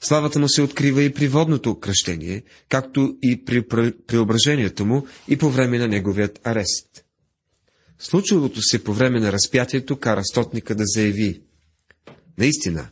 Славата 0.00 0.38
му 0.38 0.48
се 0.48 0.62
открива 0.62 1.02
и 1.02 1.14
при 1.14 1.28
водното 1.28 1.80
кръщение, 1.80 2.42
както 2.68 3.16
и 3.22 3.44
при 3.44 3.68
преображението 4.06 4.86
му 4.86 5.06
и 5.28 5.36
по 5.36 5.50
време 5.50 5.78
на 5.78 5.88
неговият 5.88 6.40
арест. 6.44 7.04
Случилото 7.98 8.62
се 8.62 8.84
по 8.84 8.92
време 8.92 9.20
на 9.20 9.32
разпятието 9.32 9.96
кара 9.96 10.24
стотника 10.24 10.74
да 10.74 10.84
заяви. 10.86 11.42
Наистина, 12.38 12.88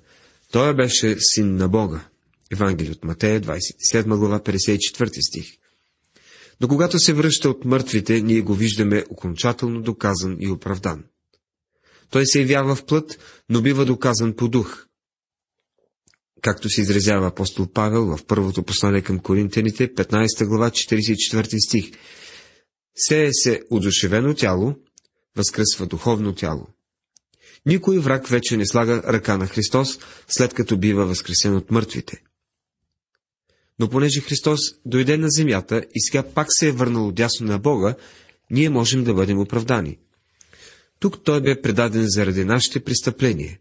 той 0.53 0.75
беше 0.75 1.17
син 1.19 1.57
на 1.57 1.69
Бога. 1.69 2.09
Евангелие 2.53 2.93
от 2.93 3.05
Матея, 3.05 3.41
27 3.41 4.17
глава, 4.17 4.41
54 4.41 5.29
стих. 5.29 5.53
Но 6.61 6.69
когато 6.69 6.99
се 6.99 7.13
връща 7.13 7.51
от 7.51 7.65
мъртвите, 7.65 8.21
ние 8.21 8.41
го 8.41 8.55
виждаме 8.55 9.05
окончателно 9.11 9.83
доказан 9.83 10.37
и 10.41 10.51
оправдан. 10.51 11.05
Той 12.11 12.27
се 12.27 12.41
явява 12.41 12.75
в 12.75 12.85
плът, 12.85 13.19
но 13.49 13.63
бива 13.63 13.85
доказан 13.85 14.37
по 14.37 14.49
дух. 14.49 14.86
Както 16.43 16.69
се 16.69 16.81
изразява 16.81 17.27
апостол 17.27 17.67
Павел 17.67 18.17
в 18.17 18.25
първото 18.27 18.63
послание 18.63 19.03
към 19.03 19.19
Коринтяните, 19.19 19.95
15 19.95 20.47
глава, 20.47 20.71
44 20.71 21.67
стих. 21.67 21.91
Сее 22.97 23.33
се 23.33 23.63
удушевено 23.71 24.35
тяло, 24.35 24.75
възкръсва 25.37 25.87
духовно 25.87 26.35
тяло. 26.35 26.67
Никой 27.67 27.99
враг 27.99 28.29
вече 28.29 28.57
не 28.57 28.67
слага 28.67 29.03
ръка 29.07 29.37
на 29.37 29.47
Христос, 29.47 29.99
след 30.29 30.55
като 30.55 30.79
бива 30.79 31.07
възкресен 31.07 31.57
от 31.57 31.71
мъртвите. 31.71 32.23
Но 33.79 33.89
понеже 33.89 34.21
Христос 34.21 34.61
дойде 34.85 35.17
на 35.17 35.31
земята 35.31 35.85
и 35.95 36.01
сега 36.01 36.23
пак 36.23 36.47
се 36.51 36.69
е 36.69 36.73
върнал 36.73 37.13
дясно 37.13 37.47
на 37.47 37.59
Бога, 37.59 37.95
ние 38.51 38.71
можем 38.71 39.05
да 39.05 39.15
бъдем 39.15 39.39
оправдани. 39.39 39.99
Тук 40.99 41.25
Той 41.25 41.41
бе 41.41 41.61
предаден 41.63 42.05
заради 42.07 42.45
нашите 42.45 42.81
престъпления. 42.81 43.59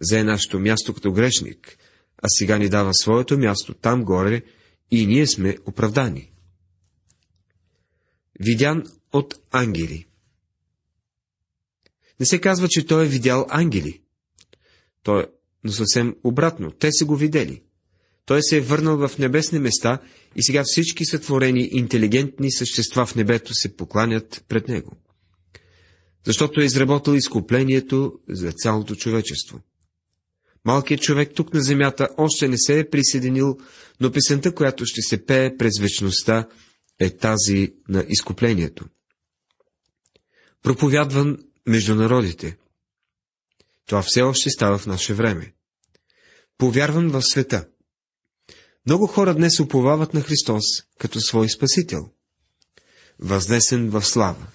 За 0.00 0.24
нашето 0.24 0.60
място 0.60 0.94
като 0.94 1.12
грешник, 1.12 1.78
а 2.22 2.28
сега 2.28 2.58
ни 2.58 2.68
дава 2.68 2.94
своето 2.94 3.38
място 3.38 3.74
там 3.74 4.04
горе 4.04 4.42
и 4.90 5.06
ние 5.06 5.26
сме 5.26 5.56
оправдани. 5.66 6.32
Видян 8.40 8.84
от 9.12 9.34
ангели 9.50 10.06
Не 12.20 12.26
се 12.26 12.40
казва, 12.40 12.68
че 12.68 12.86
той 12.86 13.04
е 13.04 13.08
видял 13.08 13.46
ангели. 13.50 14.00
Той, 15.02 15.26
но 15.64 15.72
съвсем 15.72 16.16
обратно, 16.24 16.70
те 16.70 16.92
са 16.92 17.04
го 17.04 17.16
видели. 17.16 17.62
Той 18.26 18.42
се 18.42 18.56
е 18.56 18.60
върнал 18.60 19.08
в 19.08 19.18
небесни 19.18 19.58
места 19.58 19.98
и 20.36 20.42
сега 20.42 20.62
всички 20.66 21.04
сътворени 21.04 21.68
интелигентни 21.72 22.52
същества 22.52 23.06
в 23.06 23.14
небето 23.14 23.54
се 23.54 23.76
покланят 23.76 24.44
пред 24.48 24.68
него. 24.68 24.96
Защото 26.24 26.60
е 26.60 26.64
изработил 26.64 27.12
изкуплението 27.12 28.18
за 28.28 28.52
цялото 28.52 28.94
човечество. 28.94 29.60
Малкият 30.64 31.02
човек 31.02 31.32
тук 31.34 31.54
на 31.54 31.62
земята 31.62 32.08
още 32.16 32.48
не 32.48 32.58
се 32.58 32.78
е 32.78 32.90
присъединил, 32.90 33.58
но 34.00 34.12
песента, 34.12 34.54
която 34.54 34.86
ще 34.86 35.02
се 35.02 35.26
пее 35.26 35.56
през 35.56 35.78
вечността, 35.80 36.48
е 36.98 37.16
тази 37.16 37.74
на 37.88 38.04
изкуплението. 38.08 38.84
Проповядван 40.62 41.38
между 41.66 41.94
народите. 41.94 42.56
Това 43.86 44.02
все 44.02 44.22
още 44.22 44.50
става 44.50 44.78
в 44.78 44.86
наше 44.86 45.14
време. 45.14 45.54
Повярван 46.58 47.08
в 47.08 47.22
света. 47.22 47.68
Много 48.86 49.06
хора 49.06 49.34
днес 49.34 49.60
уповават 49.60 50.14
на 50.14 50.20
Христос 50.20 50.64
като 50.98 51.20
свой 51.20 51.48
Спасител. 51.48 52.10
Възнесен 53.18 53.90
в 53.90 54.02
слава. 54.02 54.46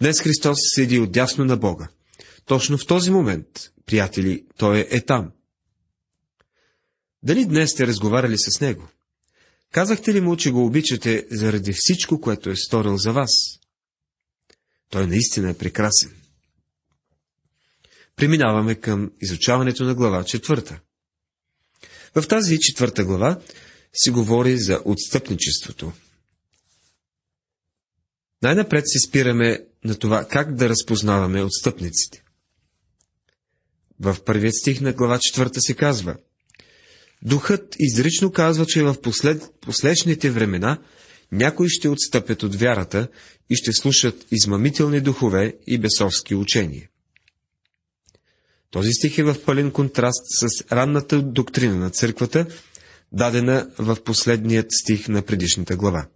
Днес 0.00 0.20
Христос 0.20 0.58
седи 0.74 0.98
отдясно 0.98 1.44
на 1.44 1.56
Бога. 1.56 1.88
Точно 2.44 2.78
в 2.78 2.86
този 2.86 3.10
момент, 3.10 3.70
приятели, 3.86 4.46
Той 4.56 4.88
е 4.90 5.00
там. 5.00 5.32
Дали 7.22 7.44
днес 7.44 7.70
сте 7.70 7.86
разговаряли 7.86 8.38
с 8.38 8.60
Него? 8.60 8.88
Казахте 9.72 10.14
ли 10.14 10.20
му, 10.20 10.36
че 10.36 10.50
го 10.50 10.66
обичате 10.66 11.26
заради 11.30 11.72
всичко, 11.76 12.20
което 12.20 12.50
е 12.50 12.56
сторил 12.56 12.96
за 12.96 13.12
вас? 13.12 13.30
Той 14.90 15.06
наистина 15.06 15.50
е 15.50 15.58
прекрасен. 15.58 16.16
Преминаваме 18.16 18.74
към 18.74 19.12
изучаването 19.20 19.84
на 19.84 19.94
глава 19.94 20.24
четвърта. 20.24 20.80
В 22.14 22.28
тази 22.28 22.58
четвърта 22.60 23.04
глава 23.04 23.40
се 23.94 24.10
говори 24.10 24.58
за 24.58 24.82
отстъпничеството. 24.84 25.92
Най-напред 28.42 28.84
се 28.86 29.08
спираме 29.08 29.66
на 29.84 29.94
това 29.94 30.28
как 30.28 30.54
да 30.54 30.68
разпознаваме 30.68 31.42
отстъпниците. 31.42 32.22
В 34.00 34.16
първият 34.24 34.54
стих 34.54 34.80
на 34.80 34.92
глава 34.92 35.18
4 35.18 35.58
се 35.58 35.74
казва 35.74 36.16
Духът 37.22 37.76
изрично 37.78 38.32
казва, 38.32 38.66
че 38.66 38.82
в 38.82 39.00
послед... 39.00 39.42
последните 39.60 40.30
времена 40.30 40.78
някои 41.32 41.68
ще 41.68 41.88
отстъпят 41.88 42.42
от 42.42 42.54
вярата 42.54 43.08
и 43.50 43.56
ще 43.56 43.72
слушат 43.72 44.26
измамителни 44.32 45.00
духове 45.00 45.54
и 45.66 45.78
бесовски 45.78 46.34
учения. 46.34 46.88
Този 48.70 48.92
стих 48.92 49.18
е 49.18 49.22
в 49.22 49.44
пълен 49.44 49.70
контраст 49.70 50.22
с 50.40 50.64
ранната 50.72 51.22
доктрина 51.22 51.74
на 51.76 51.90
църквата, 51.90 52.46
дадена 53.12 53.70
в 53.78 53.96
последният 54.04 54.66
стих 54.72 55.08
на 55.08 55.22
предишната 55.22 55.76
глава. 55.76 56.06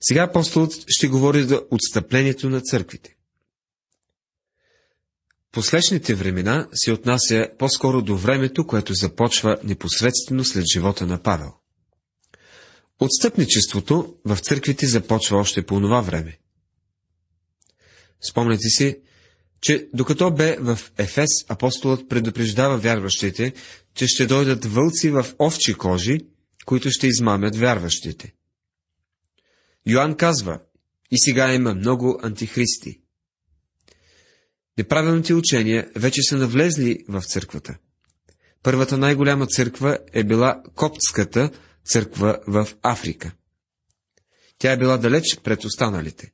Сега 0.00 0.22
апостолът 0.22 0.84
ще 0.88 1.08
говори 1.08 1.42
за 1.42 1.62
отстъплението 1.70 2.50
на 2.50 2.60
църквите. 2.60 3.13
Последните 5.54 6.14
времена 6.14 6.68
се 6.74 6.92
отнася 6.92 7.48
по-скоро 7.58 8.02
до 8.02 8.16
времето, 8.16 8.66
което 8.66 8.94
започва 8.94 9.58
непосредствено 9.64 10.44
след 10.44 10.64
живота 10.72 11.06
на 11.06 11.22
Павел. 11.22 11.52
Отстъпничеството 13.00 14.16
в 14.24 14.38
църквите 14.38 14.86
започва 14.86 15.38
още 15.38 15.66
по 15.66 15.80
това 15.80 16.00
време. 16.00 16.38
Спомняте 18.30 18.68
си, 18.68 18.96
че 19.60 19.88
докато 19.94 20.30
бе 20.30 20.56
в 20.60 20.78
Ефес, 20.98 21.30
апостолът 21.48 22.08
предупреждава 22.08 22.78
вярващите, 22.78 23.52
че 23.94 24.06
ще 24.06 24.26
дойдат 24.26 24.64
вълци 24.64 25.10
в 25.10 25.26
овчи 25.38 25.74
кожи, 25.74 26.20
които 26.64 26.90
ще 26.90 27.06
измамят 27.06 27.56
вярващите. 27.56 28.34
Йоанн 29.86 30.16
казва, 30.16 30.60
и 31.10 31.18
сега 31.18 31.54
има 31.54 31.74
много 31.74 32.20
антихристи. 32.22 33.03
Неправилните 34.78 35.34
учения 35.34 35.90
вече 35.96 36.22
са 36.22 36.36
навлезли 36.36 36.98
в 37.08 37.22
църквата. 37.22 37.76
Първата 38.62 38.98
най-голяма 38.98 39.46
църква 39.46 39.98
е 40.12 40.24
била 40.24 40.62
коптската 40.74 41.50
църква 41.84 42.38
в 42.46 42.68
Африка. 42.82 43.32
Тя 44.58 44.72
е 44.72 44.78
била 44.78 44.96
далеч 44.96 45.38
пред 45.44 45.64
останалите. 45.64 46.32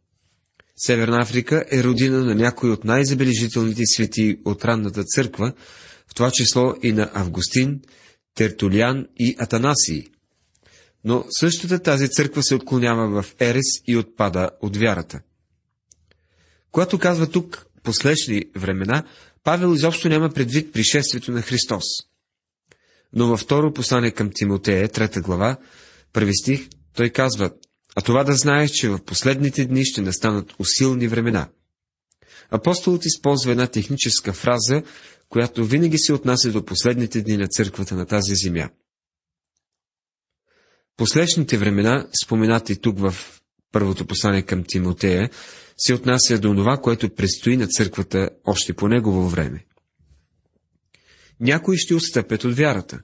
Северна 0.77 1.19
Африка 1.23 1.65
е 1.73 1.85
родина 1.85 2.25
на 2.25 2.35
някои 2.35 2.71
от 2.71 2.85
най-забележителните 2.85 3.83
свети 3.87 4.41
от 4.45 4.65
ранната 4.65 5.05
църква, 5.05 5.53
в 6.09 6.15
това 6.15 6.31
число 6.31 6.75
и 6.83 6.93
на 6.93 7.11
Августин, 7.15 7.81
Тертулиан 8.35 9.07
и 9.19 9.37
Атанасии. 9.39 10.07
Но 11.05 11.25
същата 11.31 11.79
тази 11.79 12.09
църква 12.09 12.43
се 12.43 12.55
отклонява 12.55 13.23
в 13.23 13.35
Ерес 13.41 13.67
и 13.87 13.97
отпада 13.97 14.51
от 14.63 14.77
вярата. 14.77 15.21
Когато 16.73 16.99
казва 16.99 17.31
тук 17.31 17.67
последни 17.83 18.45
времена, 18.57 19.05
Павел 19.45 19.75
изобщо 19.75 20.09
няма 20.09 20.31
предвид 20.31 20.73
пришествието 20.73 21.33
на 21.33 21.43
Христос. 21.43 21.85
Но 23.13 23.27
във 23.27 23.41
второ 23.41 23.73
послание 23.73 24.11
към 24.11 24.31
Тимотея, 24.35 24.89
трета 24.89 25.21
глава, 25.21 25.57
първи 26.13 26.35
стих, 26.35 26.69
той 26.95 27.11
казва, 27.11 27.51
а 27.97 28.01
това 28.01 28.25
да 28.25 28.35
знаеш, 28.35 28.71
че 28.71 28.89
в 28.89 29.05
последните 29.05 29.65
дни 29.65 29.85
ще 29.85 30.01
настанат 30.01 30.55
усилни 30.59 31.09
времена. 31.09 31.49
Апостолът 32.51 33.05
използва 33.05 33.51
една 33.51 33.67
техническа 33.67 34.33
фраза, 34.33 34.83
която 35.29 35.65
винаги 35.65 35.99
се 35.99 36.13
отнася 36.13 36.53
до 36.53 36.65
последните 36.65 37.23
дни 37.23 37.37
на 37.37 37.49
църквата 37.49 37.95
на 37.95 38.07
тази 38.07 38.35
земя. 38.35 38.71
Последните 40.97 41.59
времена, 41.59 42.09
споменати 42.25 42.81
тук 42.81 42.99
в 42.99 43.40
първото 43.73 44.07
послание 44.07 44.43
към 44.43 44.65
Тимотея, 44.69 45.31
се 45.77 45.95
отнася 45.95 46.39
до 46.39 46.55
това, 46.55 46.77
което 46.77 47.15
предстои 47.15 47.57
на 47.57 47.67
църквата 47.67 48.31
още 48.45 48.73
по 48.73 48.89
негово 48.89 49.29
време. 49.29 49.65
Някои 51.41 51.79
ще 51.79 51.95
отстъпят 51.95 52.45
от 52.45 52.57
вярата. 52.57 53.01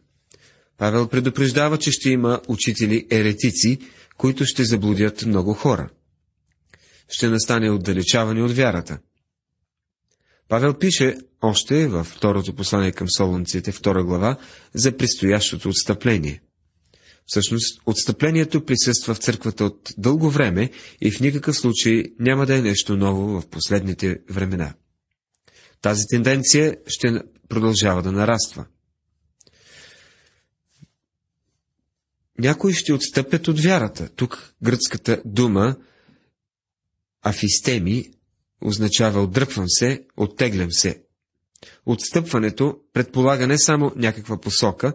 Павел 0.79 1.09
предупреждава, 1.09 1.79
че 1.79 1.93
ще 1.93 2.11
има 2.11 2.41
учители 2.49 3.07
еретици, 3.11 3.79
които 4.17 4.45
ще 4.45 4.65
заблудят 4.65 5.27
много 5.27 5.55
хора. 5.55 5.89
Ще 7.09 7.29
настане 7.29 7.71
отдалечаване 7.71 8.43
от 8.43 8.53
вярата. 8.53 8.99
Павел 10.49 10.79
пише 10.79 11.17
още 11.43 11.89
във 11.89 12.07
второто 12.07 12.55
послание 12.55 12.93
към 12.93 13.07
Солунците, 13.11 13.73
втора 13.73 14.05
глава, 14.05 14.37
за 14.75 14.97
предстоящото 14.97 15.69
отстъпление. 15.69 16.41
Всъщност, 17.27 17.81
отстъплението 17.87 18.65
присъства 18.65 19.15
в 19.15 19.19
църквата 19.19 19.65
от 19.65 19.95
дълго 19.99 20.31
време 20.31 20.71
и 21.01 21.11
в 21.11 21.21
никакъв 21.21 21.57
случай 21.57 22.05
няма 22.19 22.47
да 22.47 22.57
е 22.57 22.63
нещо 22.63 22.97
ново 22.97 23.41
в 23.41 23.49
последните 23.49 24.19
времена. 24.31 24.75
Тази 25.81 26.03
тенденция 26.11 26.77
ще 26.87 27.23
продължава 27.49 28.03
да 28.03 28.13
нараства. 28.13 28.67
Някои 32.39 32.75
ще 32.75 32.93
отстъпят 32.93 33.49
от 33.49 33.61
вярата. 33.61 34.09
Тук 34.09 34.55
гръцката 34.63 35.23
дума 35.25 35.77
афистеми 37.23 38.11
означава 38.61 39.23
отдръпвам 39.23 39.69
се, 39.69 40.07
оттеглям 40.17 40.73
се. 40.73 41.03
Отстъпването 41.87 42.79
предполага 42.93 43.47
не 43.47 43.59
само 43.59 43.93
някаква 43.97 44.41
посока, 44.41 44.95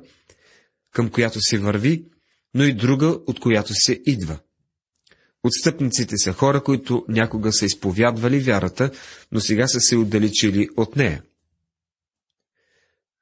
към 0.91 1.09
която 1.09 1.41
се 1.41 1.57
върви, 1.57 2.05
но 2.53 2.63
и 2.63 2.73
друга, 2.73 3.07
от 3.07 3.39
която 3.39 3.73
се 3.73 4.01
идва. 4.05 4.39
Отстъпниците 5.43 6.17
са 6.17 6.33
хора, 6.33 6.63
които 6.63 7.05
някога 7.09 7.53
са 7.53 7.65
изповядвали 7.65 8.39
вярата, 8.39 8.91
но 9.31 9.39
сега 9.39 9.67
са 9.67 9.79
се 9.79 9.95
отдалечили 9.95 10.69
от 10.77 10.95
нея. 10.95 11.23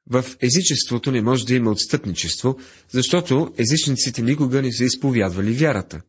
В 0.07 0.25
езичеството 0.41 1.11
не 1.11 1.21
може 1.21 1.45
да 1.45 1.55
има 1.55 1.71
отстъпничество, 1.71 2.57
защото 2.89 3.53
езичниците 3.57 4.21
никога 4.21 4.61
не 4.61 4.73
са 4.73 4.83
изповядвали 4.83 5.53
вярата. 5.53 6.01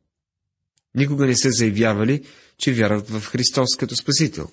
Никога 0.94 1.26
не 1.26 1.36
са 1.36 1.50
заявявали, 1.50 2.24
че 2.58 2.72
вярват 2.72 3.10
в 3.10 3.20
Христос 3.20 3.76
като 3.76 3.96
Спасител. 3.96 4.48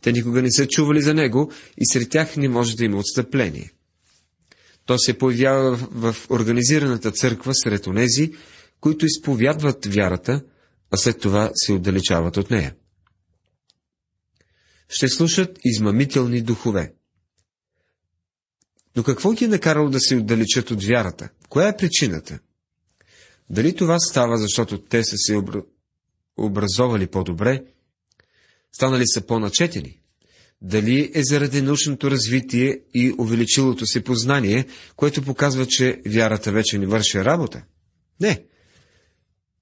Те 0.00 0.12
никога 0.12 0.42
не 0.42 0.52
са 0.52 0.66
чували 0.66 1.02
за 1.02 1.14
Него 1.14 1.52
и 1.78 1.86
сред 1.86 2.10
тях 2.10 2.36
не 2.36 2.48
може 2.48 2.76
да 2.76 2.84
има 2.84 2.98
отстъпление. 2.98 3.72
То 4.88 4.98
се 4.98 5.18
появява 5.18 5.76
в 5.76 6.16
организираната 6.30 7.12
църква 7.12 7.54
сред 7.54 7.86
онези, 7.86 8.32
които 8.80 9.06
изповядват 9.06 9.86
вярата, 9.86 10.44
а 10.90 10.96
след 10.96 11.20
това 11.20 11.50
се 11.54 11.72
отдалечават 11.72 12.36
от 12.36 12.50
нея. 12.50 12.74
Ще 14.88 15.08
слушат 15.08 15.58
измамителни 15.64 16.42
духове. 16.42 16.94
Но 18.96 19.02
какво 19.02 19.32
ги 19.32 19.44
е 19.44 19.48
накарало 19.48 19.90
да 19.90 20.00
се 20.00 20.16
отдалечат 20.16 20.70
от 20.70 20.84
вярата? 20.84 21.28
Коя 21.48 21.68
е 21.68 21.76
причината? 21.76 22.38
Дали 23.50 23.76
това 23.76 23.98
става, 23.98 24.38
защото 24.38 24.78
те 24.82 25.04
са 25.04 25.16
се 25.16 25.42
образовали 26.36 27.06
по-добре, 27.06 27.64
станали 28.72 29.04
са 29.06 29.20
по-начетени? 29.26 30.00
Дали 30.62 31.10
е 31.14 31.22
заради 31.22 31.62
научното 31.62 32.10
развитие 32.10 32.80
и 32.94 33.14
увеличилото 33.18 33.86
си 33.86 34.00
познание, 34.00 34.66
което 34.96 35.22
показва, 35.22 35.66
че 35.66 36.00
вярата 36.06 36.52
вече 36.52 36.78
не 36.78 36.86
върши 36.86 37.24
работа? 37.24 37.62
Не. 38.20 38.44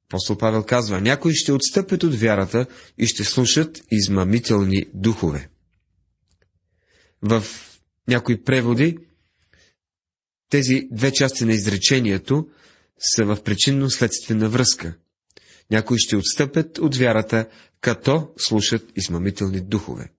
Апостол 0.09 0.39
Павел 0.39 0.63
казва, 0.63 1.01
някои 1.01 1.35
ще 1.35 1.53
отстъпят 1.53 2.03
от 2.03 2.15
вярата 2.15 2.67
и 2.99 3.07
ще 3.07 3.25
слушат 3.25 3.83
измамителни 3.91 4.87
духове. 4.95 5.49
В 7.23 7.45
някои 8.09 8.43
преводи 8.43 8.99
тези 10.51 10.89
две 10.91 11.13
части 11.13 11.45
на 11.45 11.53
изречението 11.53 12.49
са 12.99 13.25
в 13.25 13.43
причинно-следствена 13.43 14.49
връзка. 14.49 14.97
Някои 15.71 15.99
ще 15.99 16.17
отстъпят 16.17 16.79
от 16.79 16.97
вярата, 16.97 17.49
като 17.81 18.29
слушат 18.39 18.93
измамителни 18.97 19.61
духове. 19.61 20.13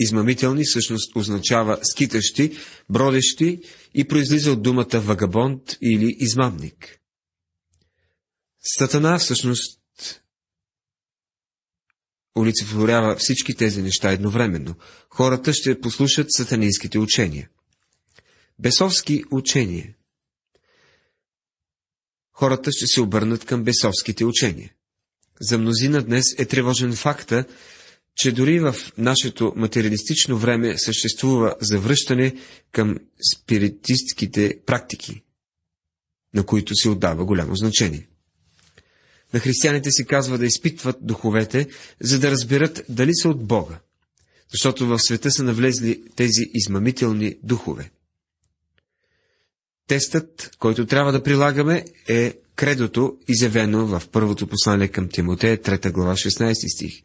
Измамителни 0.00 0.64
всъщност 0.64 1.16
означава 1.16 1.78
скитащи, 1.82 2.58
бродещи 2.90 3.60
и 3.94 4.08
произлиза 4.08 4.52
от 4.52 4.62
думата 4.62 5.00
вагабонд 5.00 5.62
или 5.82 6.16
измамник. 6.18 6.98
Сатана 8.60 9.18
всъщност 9.18 9.80
олицетворява 12.38 13.16
всички 13.16 13.54
тези 13.54 13.82
неща 13.82 14.12
едновременно. 14.12 14.74
Хората 15.10 15.52
ще 15.52 15.80
послушат 15.80 16.26
сатанинските 16.30 16.98
учения. 16.98 17.48
Бесовски 18.58 19.24
учения. 19.30 19.94
Хората 22.32 22.72
ще 22.72 22.86
се 22.86 23.00
обърнат 23.00 23.44
към 23.44 23.64
бесовските 23.64 24.24
учения. 24.24 24.72
За 25.40 25.58
мнозина 25.58 26.02
днес 26.02 26.24
е 26.38 26.44
тревожен 26.44 26.96
факта, 26.96 27.44
че 28.16 28.32
дори 28.32 28.60
в 28.60 28.74
нашето 28.98 29.52
материалистично 29.56 30.38
време 30.38 30.78
съществува 30.78 31.54
завръщане 31.60 32.34
към 32.72 32.96
спиритистките 33.34 34.58
практики, 34.66 35.22
на 36.34 36.46
които 36.46 36.74
се 36.74 36.88
отдава 36.88 37.24
голямо 37.24 37.56
значение. 37.56 38.08
На 39.34 39.40
християните 39.40 39.90
се 39.90 40.04
казва 40.04 40.38
да 40.38 40.46
изпитват 40.46 40.96
духовете, 41.00 41.68
за 42.00 42.18
да 42.18 42.30
разберат 42.30 42.84
дали 42.88 43.14
са 43.14 43.28
от 43.28 43.46
Бога. 43.46 43.78
защото 44.52 44.86
в 44.86 44.98
света 44.98 45.30
са 45.30 45.42
навлезли 45.42 46.02
тези 46.16 46.42
измамителни 46.54 47.34
духове. 47.42 47.90
Тестът, 49.88 50.50
който 50.58 50.86
трябва 50.86 51.12
да 51.12 51.22
прилагаме, 51.22 51.84
е 52.08 52.34
кредото, 52.56 53.16
изявено 53.28 53.86
в 53.86 54.02
първото 54.12 54.46
послание 54.46 54.88
към 54.88 55.08
Тимотея, 55.08 55.58
3 55.58 55.92
глава, 55.92 56.12
16 56.12 56.74
стих. 56.74 57.02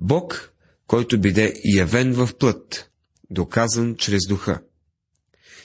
Бог, 0.00 0.52
който 0.86 1.20
биде 1.20 1.54
явен 1.76 2.12
в 2.12 2.30
плът, 2.38 2.90
доказан 3.30 3.96
чрез 3.96 4.26
духа. 4.28 4.60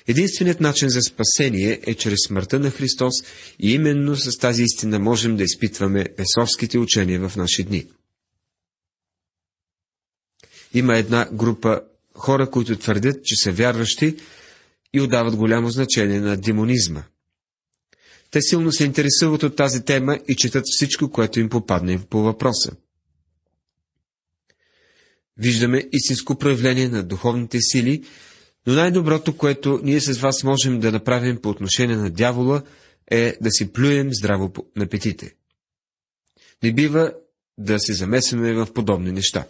Единственият 0.08 0.60
начин 0.60 0.89
за 0.89 1.02
спасение 1.02 1.80
е 1.84 1.96
чрез 1.96 2.19
смъртта 2.28 2.60
на 2.60 2.72
Христос 2.72 3.13
и 3.60 3.74
именно 3.74 4.15
с 4.15 4.38
тази 4.38 4.63
истина 4.63 5.00
можем 5.00 5.38
да 5.38 5.43
изпитваме 5.43 6.06
бесовските 6.17 6.80
учения 6.80 7.30
в 7.30 7.36
наши 7.36 7.63
дни. 7.63 7.88
Има 10.74 10.98
една 10.98 11.30
група 11.34 11.82
хора, 12.15 12.50
които 12.50 12.78
твърдят, 12.78 13.26
че 13.26 13.36
са 13.36 13.52
вярващи 13.52 14.15
и 14.93 15.02
отдават 15.02 15.36
голямо 15.36 15.69
значение 15.69 16.19
на 16.19 16.38
демонизма. 16.38 17.04
Те 18.32 18.41
силно 18.41 18.72
се 18.72 18.84
интересуват 18.84 19.43
от 19.43 19.56
тази 19.56 19.86
тема 19.86 20.19
и 20.28 20.36
четат 20.36 20.63
всичко, 20.65 21.12
което 21.12 21.39
им 21.39 21.50
попадне 21.50 22.00
по 22.10 22.22
въпроса. 22.22 22.72
Виждаме 25.38 25.84
истинско 25.91 26.36
проявление 26.36 26.89
на 26.89 27.04
духовните 27.04 27.58
сили, 27.62 28.04
но 28.67 28.74
най-доброто, 28.74 29.38
което 29.38 29.80
ние 29.84 30.00
с 30.00 30.19
вас 30.19 30.43
можем 30.43 30.80
да 30.80 30.91
направим 30.91 31.41
по 31.41 31.50
отношение 31.50 31.96
на 31.96 32.10
дявола, 32.10 32.63
е 33.12 33.38
да 33.41 33.52
си 33.52 33.74
плюем 33.74 34.13
здраво 34.13 34.54
на 34.76 34.88
петите. 34.88 35.36
Не 36.63 36.74
бива 36.74 37.13
да 37.58 37.80
се 37.80 37.93
замесваме 37.93 38.54
в 38.54 38.74
подобни 38.74 39.12
неща. 39.12 39.46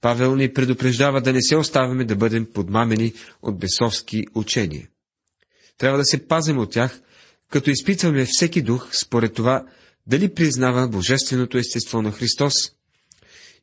Павел 0.00 0.36
ни 0.36 0.52
предупреждава 0.52 1.20
да 1.20 1.32
не 1.32 1.42
се 1.42 1.56
оставяме 1.56 2.04
да 2.04 2.16
бъдем 2.16 2.46
подмамени 2.54 3.12
от 3.42 3.58
бесовски 3.58 4.24
учения. 4.34 4.88
Трябва 5.78 5.98
да 5.98 6.04
се 6.04 6.26
пазим 6.26 6.58
от 6.58 6.70
тях, 6.70 7.00
като 7.50 7.70
изпитваме 7.70 8.26
всеки 8.28 8.62
дух 8.62 8.88
според 8.92 9.34
това, 9.34 9.66
дали 10.06 10.34
признава 10.34 10.88
божественото 10.88 11.58
естество 11.58 12.02
на 12.02 12.12
Христос 12.12 12.52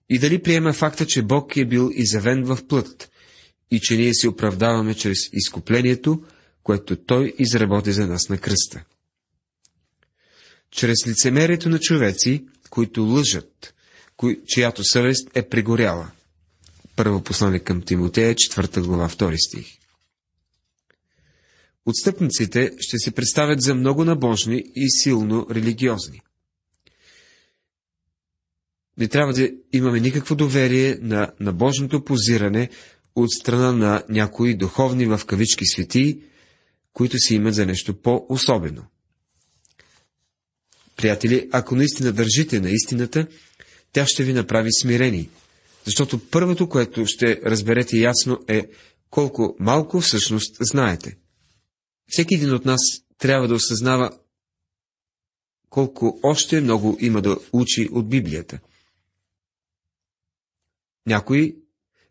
и 0.10 0.20
дали 0.20 0.42
приема 0.42 0.74
факта, 0.74 1.06
че 1.08 1.22
Бог 1.22 1.58
е 1.58 1.66
бил 1.66 1.92
изявен 1.94 2.44
в 2.44 2.68
плът 2.68 3.12
и 3.72 3.80
че 3.80 3.98
ние 3.98 4.14
се 4.14 4.28
оправдаваме 4.28 4.94
чрез 4.94 5.18
изкуплението, 5.34 6.24
което 6.64 6.96
Той 6.96 7.34
изработи 7.40 7.92
за 7.92 8.08
нас 8.08 8.30
на 8.30 8.38
кръста. 8.38 8.84
Чрез 10.72 11.08
лицемерието 11.08 11.70
на 11.70 11.80
човеци, 11.80 12.46
които 12.70 13.02
лъжат, 13.02 13.74
кои, 14.18 14.40
чиято 14.46 14.84
съвест 14.84 15.30
е 15.36 15.50
прегоряла. 15.50 16.12
Първо 16.96 17.24
послание 17.24 17.60
към 17.60 17.82
Тимотея, 17.82 18.36
4 18.36 18.82
глава, 18.82 19.10
2 19.10 19.48
стих. 19.48 19.78
Отстъпниците 21.86 22.72
ще 22.80 22.98
се 22.98 23.12
представят 23.12 23.62
за 23.62 23.76
много 23.76 24.06
набожни 24.06 24.64
и 24.76 24.90
силно 24.90 25.48
религиозни. 25.52 26.22
Не 28.98 29.08
трябва 29.08 29.34
да 29.34 29.50
имаме 29.74 30.00
никакво 30.00 30.36
доверие 30.36 30.98
на 31.02 31.32
набожното 31.40 32.04
позиране 32.04 32.70
от 33.16 33.32
страна 33.32 33.72
на 33.72 34.04
някои 34.10 34.56
духовни 34.56 35.06
в 35.06 35.22
кавички 35.28 35.66
светии, 35.66 36.20
които 36.94 37.18
си 37.18 37.36
имат 37.36 37.56
за 37.56 37.66
нещо 37.66 38.02
по-особено. 38.02 38.86
Приятели, 40.96 41.50
ако 41.52 41.76
наистина 41.76 42.12
държите 42.12 42.60
на 42.60 42.70
истината, 42.70 43.28
тя 43.92 44.06
ще 44.06 44.24
ви 44.24 44.34
направи 44.34 44.70
смирени, 44.82 45.30
защото 45.86 46.30
първото, 46.30 46.70
което 46.70 47.06
ще 47.06 47.42
разберете 47.46 47.98
ясно 47.98 48.40
е 48.48 48.68
колко 49.10 49.56
малко 49.60 50.02
всъщност 50.02 50.58
знаете. 50.60 51.18
Всеки 52.08 52.36
един 52.36 52.54
от 52.54 52.66
нас 52.66 52.80
трябва 53.18 53.48
да 53.48 53.54
осъзнава 53.54 54.12
колко 55.70 56.20
още 56.24 56.62
много 56.62 56.98
има 57.00 57.22
да 57.22 57.38
учи 57.54 57.90
от 57.92 58.10
Библията. 58.10 58.60
Някои 61.08 61.56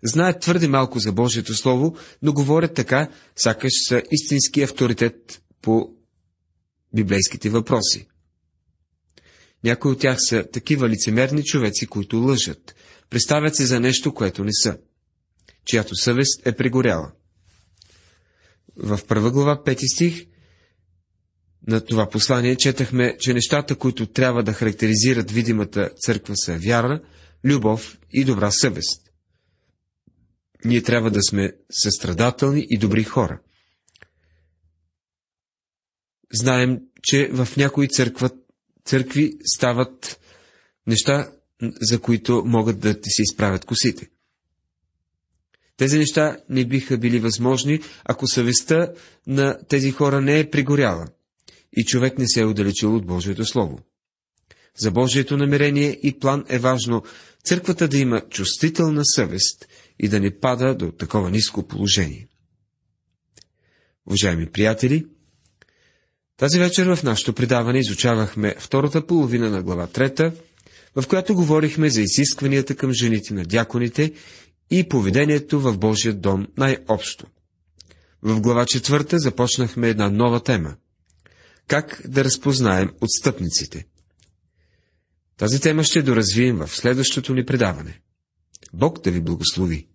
знаят 0.05 0.41
твърде 0.41 0.69
малко 0.69 0.99
за 0.99 1.13
Божието 1.13 1.55
Слово, 1.55 1.97
но 2.23 2.33
говорят 2.33 2.75
така, 2.75 3.09
сякаш 3.37 3.73
са 3.89 4.03
истински 4.11 4.63
авторитет 4.63 5.43
по 5.63 5.91
библейските 6.95 7.51
въпроси. 7.51 8.09
Някои 9.65 9.93
от 9.93 10.01
тях 10.01 10.17
са 10.21 10.45
такива 10.53 10.89
лицемерни 10.89 11.45
човеци, 11.45 11.87
които 11.87 12.17
лъжат, 12.17 12.75
представят 13.11 13.57
се 13.57 13.67
за 13.67 13.81
нещо, 13.81 14.15
което 14.15 14.45
не 14.45 14.53
са, 14.53 14.79
чиято 15.65 15.95
съвест 15.95 16.47
е 16.47 16.53
прегоряла. 16.53 17.13
В 18.77 19.01
първа 19.09 19.31
глава, 19.31 19.65
пети 19.65 19.89
стих, 19.89 20.27
на 21.67 21.81
това 21.81 22.09
послание 22.09 22.57
четахме, 22.57 23.17
че 23.19 23.35
нещата, 23.35 23.77
които 23.77 24.07
трябва 24.07 24.43
да 24.43 24.53
характеризират 24.53 25.31
видимата 25.31 25.91
църква 26.01 26.35
са 26.37 26.59
вяра, 26.59 27.01
любов 27.47 27.99
и 28.13 28.25
добра 28.25 28.51
съвест. 28.51 29.03
Ние 30.65 30.83
трябва 30.83 31.11
да 31.11 31.23
сме 31.23 31.53
състрадателни 31.71 32.67
и 32.71 32.79
добри 32.79 33.05
хора. 33.05 33.41
Знаем, 36.33 36.81
че 37.03 37.31
в 37.33 37.49
някои 37.57 37.89
църква, 37.89 38.31
църкви 38.85 39.33
стават 39.57 40.21
неща, 40.87 41.33
за 41.81 42.01
които 42.01 42.43
могат 42.47 42.81
да 42.81 43.01
ти 43.01 43.11
се 43.11 43.23
изправят 43.23 43.65
косите. 43.65 44.09
Тези 45.77 45.99
неща 45.99 46.37
не 46.49 46.65
биха 46.65 46.99
били 46.99 47.19
възможни, 47.19 47.81
ако 48.05 48.27
съвестта 48.27 48.93
на 49.27 49.59
тези 49.69 49.91
хора 49.91 50.21
не 50.21 50.39
е 50.39 50.51
пригоряла 50.51 51.07
и 51.77 51.85
човек 51.85 52.19
не 52.19 52.29
се 52.29 52.41
е 52.41 52.45
удалечил 52.45 52.97
от 52.97 53.07
Божието 53.07 53.45
Слово. 53.45 53.81
За 54.79 54.91
Божието 54.91 55.37
намерение 55.37 55.99
и 56.03 56.19
план 56.19 56.45
е 56.49 56.59
важно 56.59 57.03
църквата 57.45 57.89
да 57.89 57.99
има 57.99 58.21
чувствителна 58.31 59.03
съвест 59.05 59.67
и 59.99 60.09
да 60.09 60.21
не 60.21 60.39
пада 60.39 60.75
до 60.75 60.93
такова 60.93 61.31
ниско 61.31 61.63
положение. 61.69 62.29
Уважаеми 64.07 64.47
приятели, 64.47 65.07
тази 66.37 66.59
вечер 66.59 66.95
в 66.95 67.03
нашето 67.03 67.33
предаване 67.33 67.79
изучавахме 67.79 68.55
втората 68.59 69.07
половина 69.07 69.51
на 69.51 69.63
глава 69.63 69.87
трета, 69.87 70.33
в 70.97 71.07
която 71.09 71.35
говорихме 71.35 71.91
за 71.91 72.01
изискванията 72.01 72.77
към 72.77 72.93
жените 72.93 73.35
на 73.35 73.45
дяконите 73.45 74.13
и 74.71 74.89
поведението 74.89 75.61
в 75.61 75.79
Божия 75.79 76.15
дом 76.15 76.47
най-общо. 76.57 77.27
В 78.23 78.41
глава 78.41 78.67
четвърта 78.67 79.19
започнахме 79.19 79.89
една 79.89 80.11
нова 80.11 80.43
тема. 80.43 80.77
Как 81.69 82.03
да 82.09 82.25
разпознаем 82.25 82.91
отстъпниците? 83.01 83.87
Тази 85.39 85.61
тема 85.61 85.85
ще 85.85 86.03
доразвием 86.03 86.57
в 86.57 86.69
следващото 86.69 87.35
ни 87.35 87.47
предаване. 87.47 88.01
Бог 88.73 89.01
да 89.01 89.11
ви 89.11 89.21
благослови! 89.21 89.89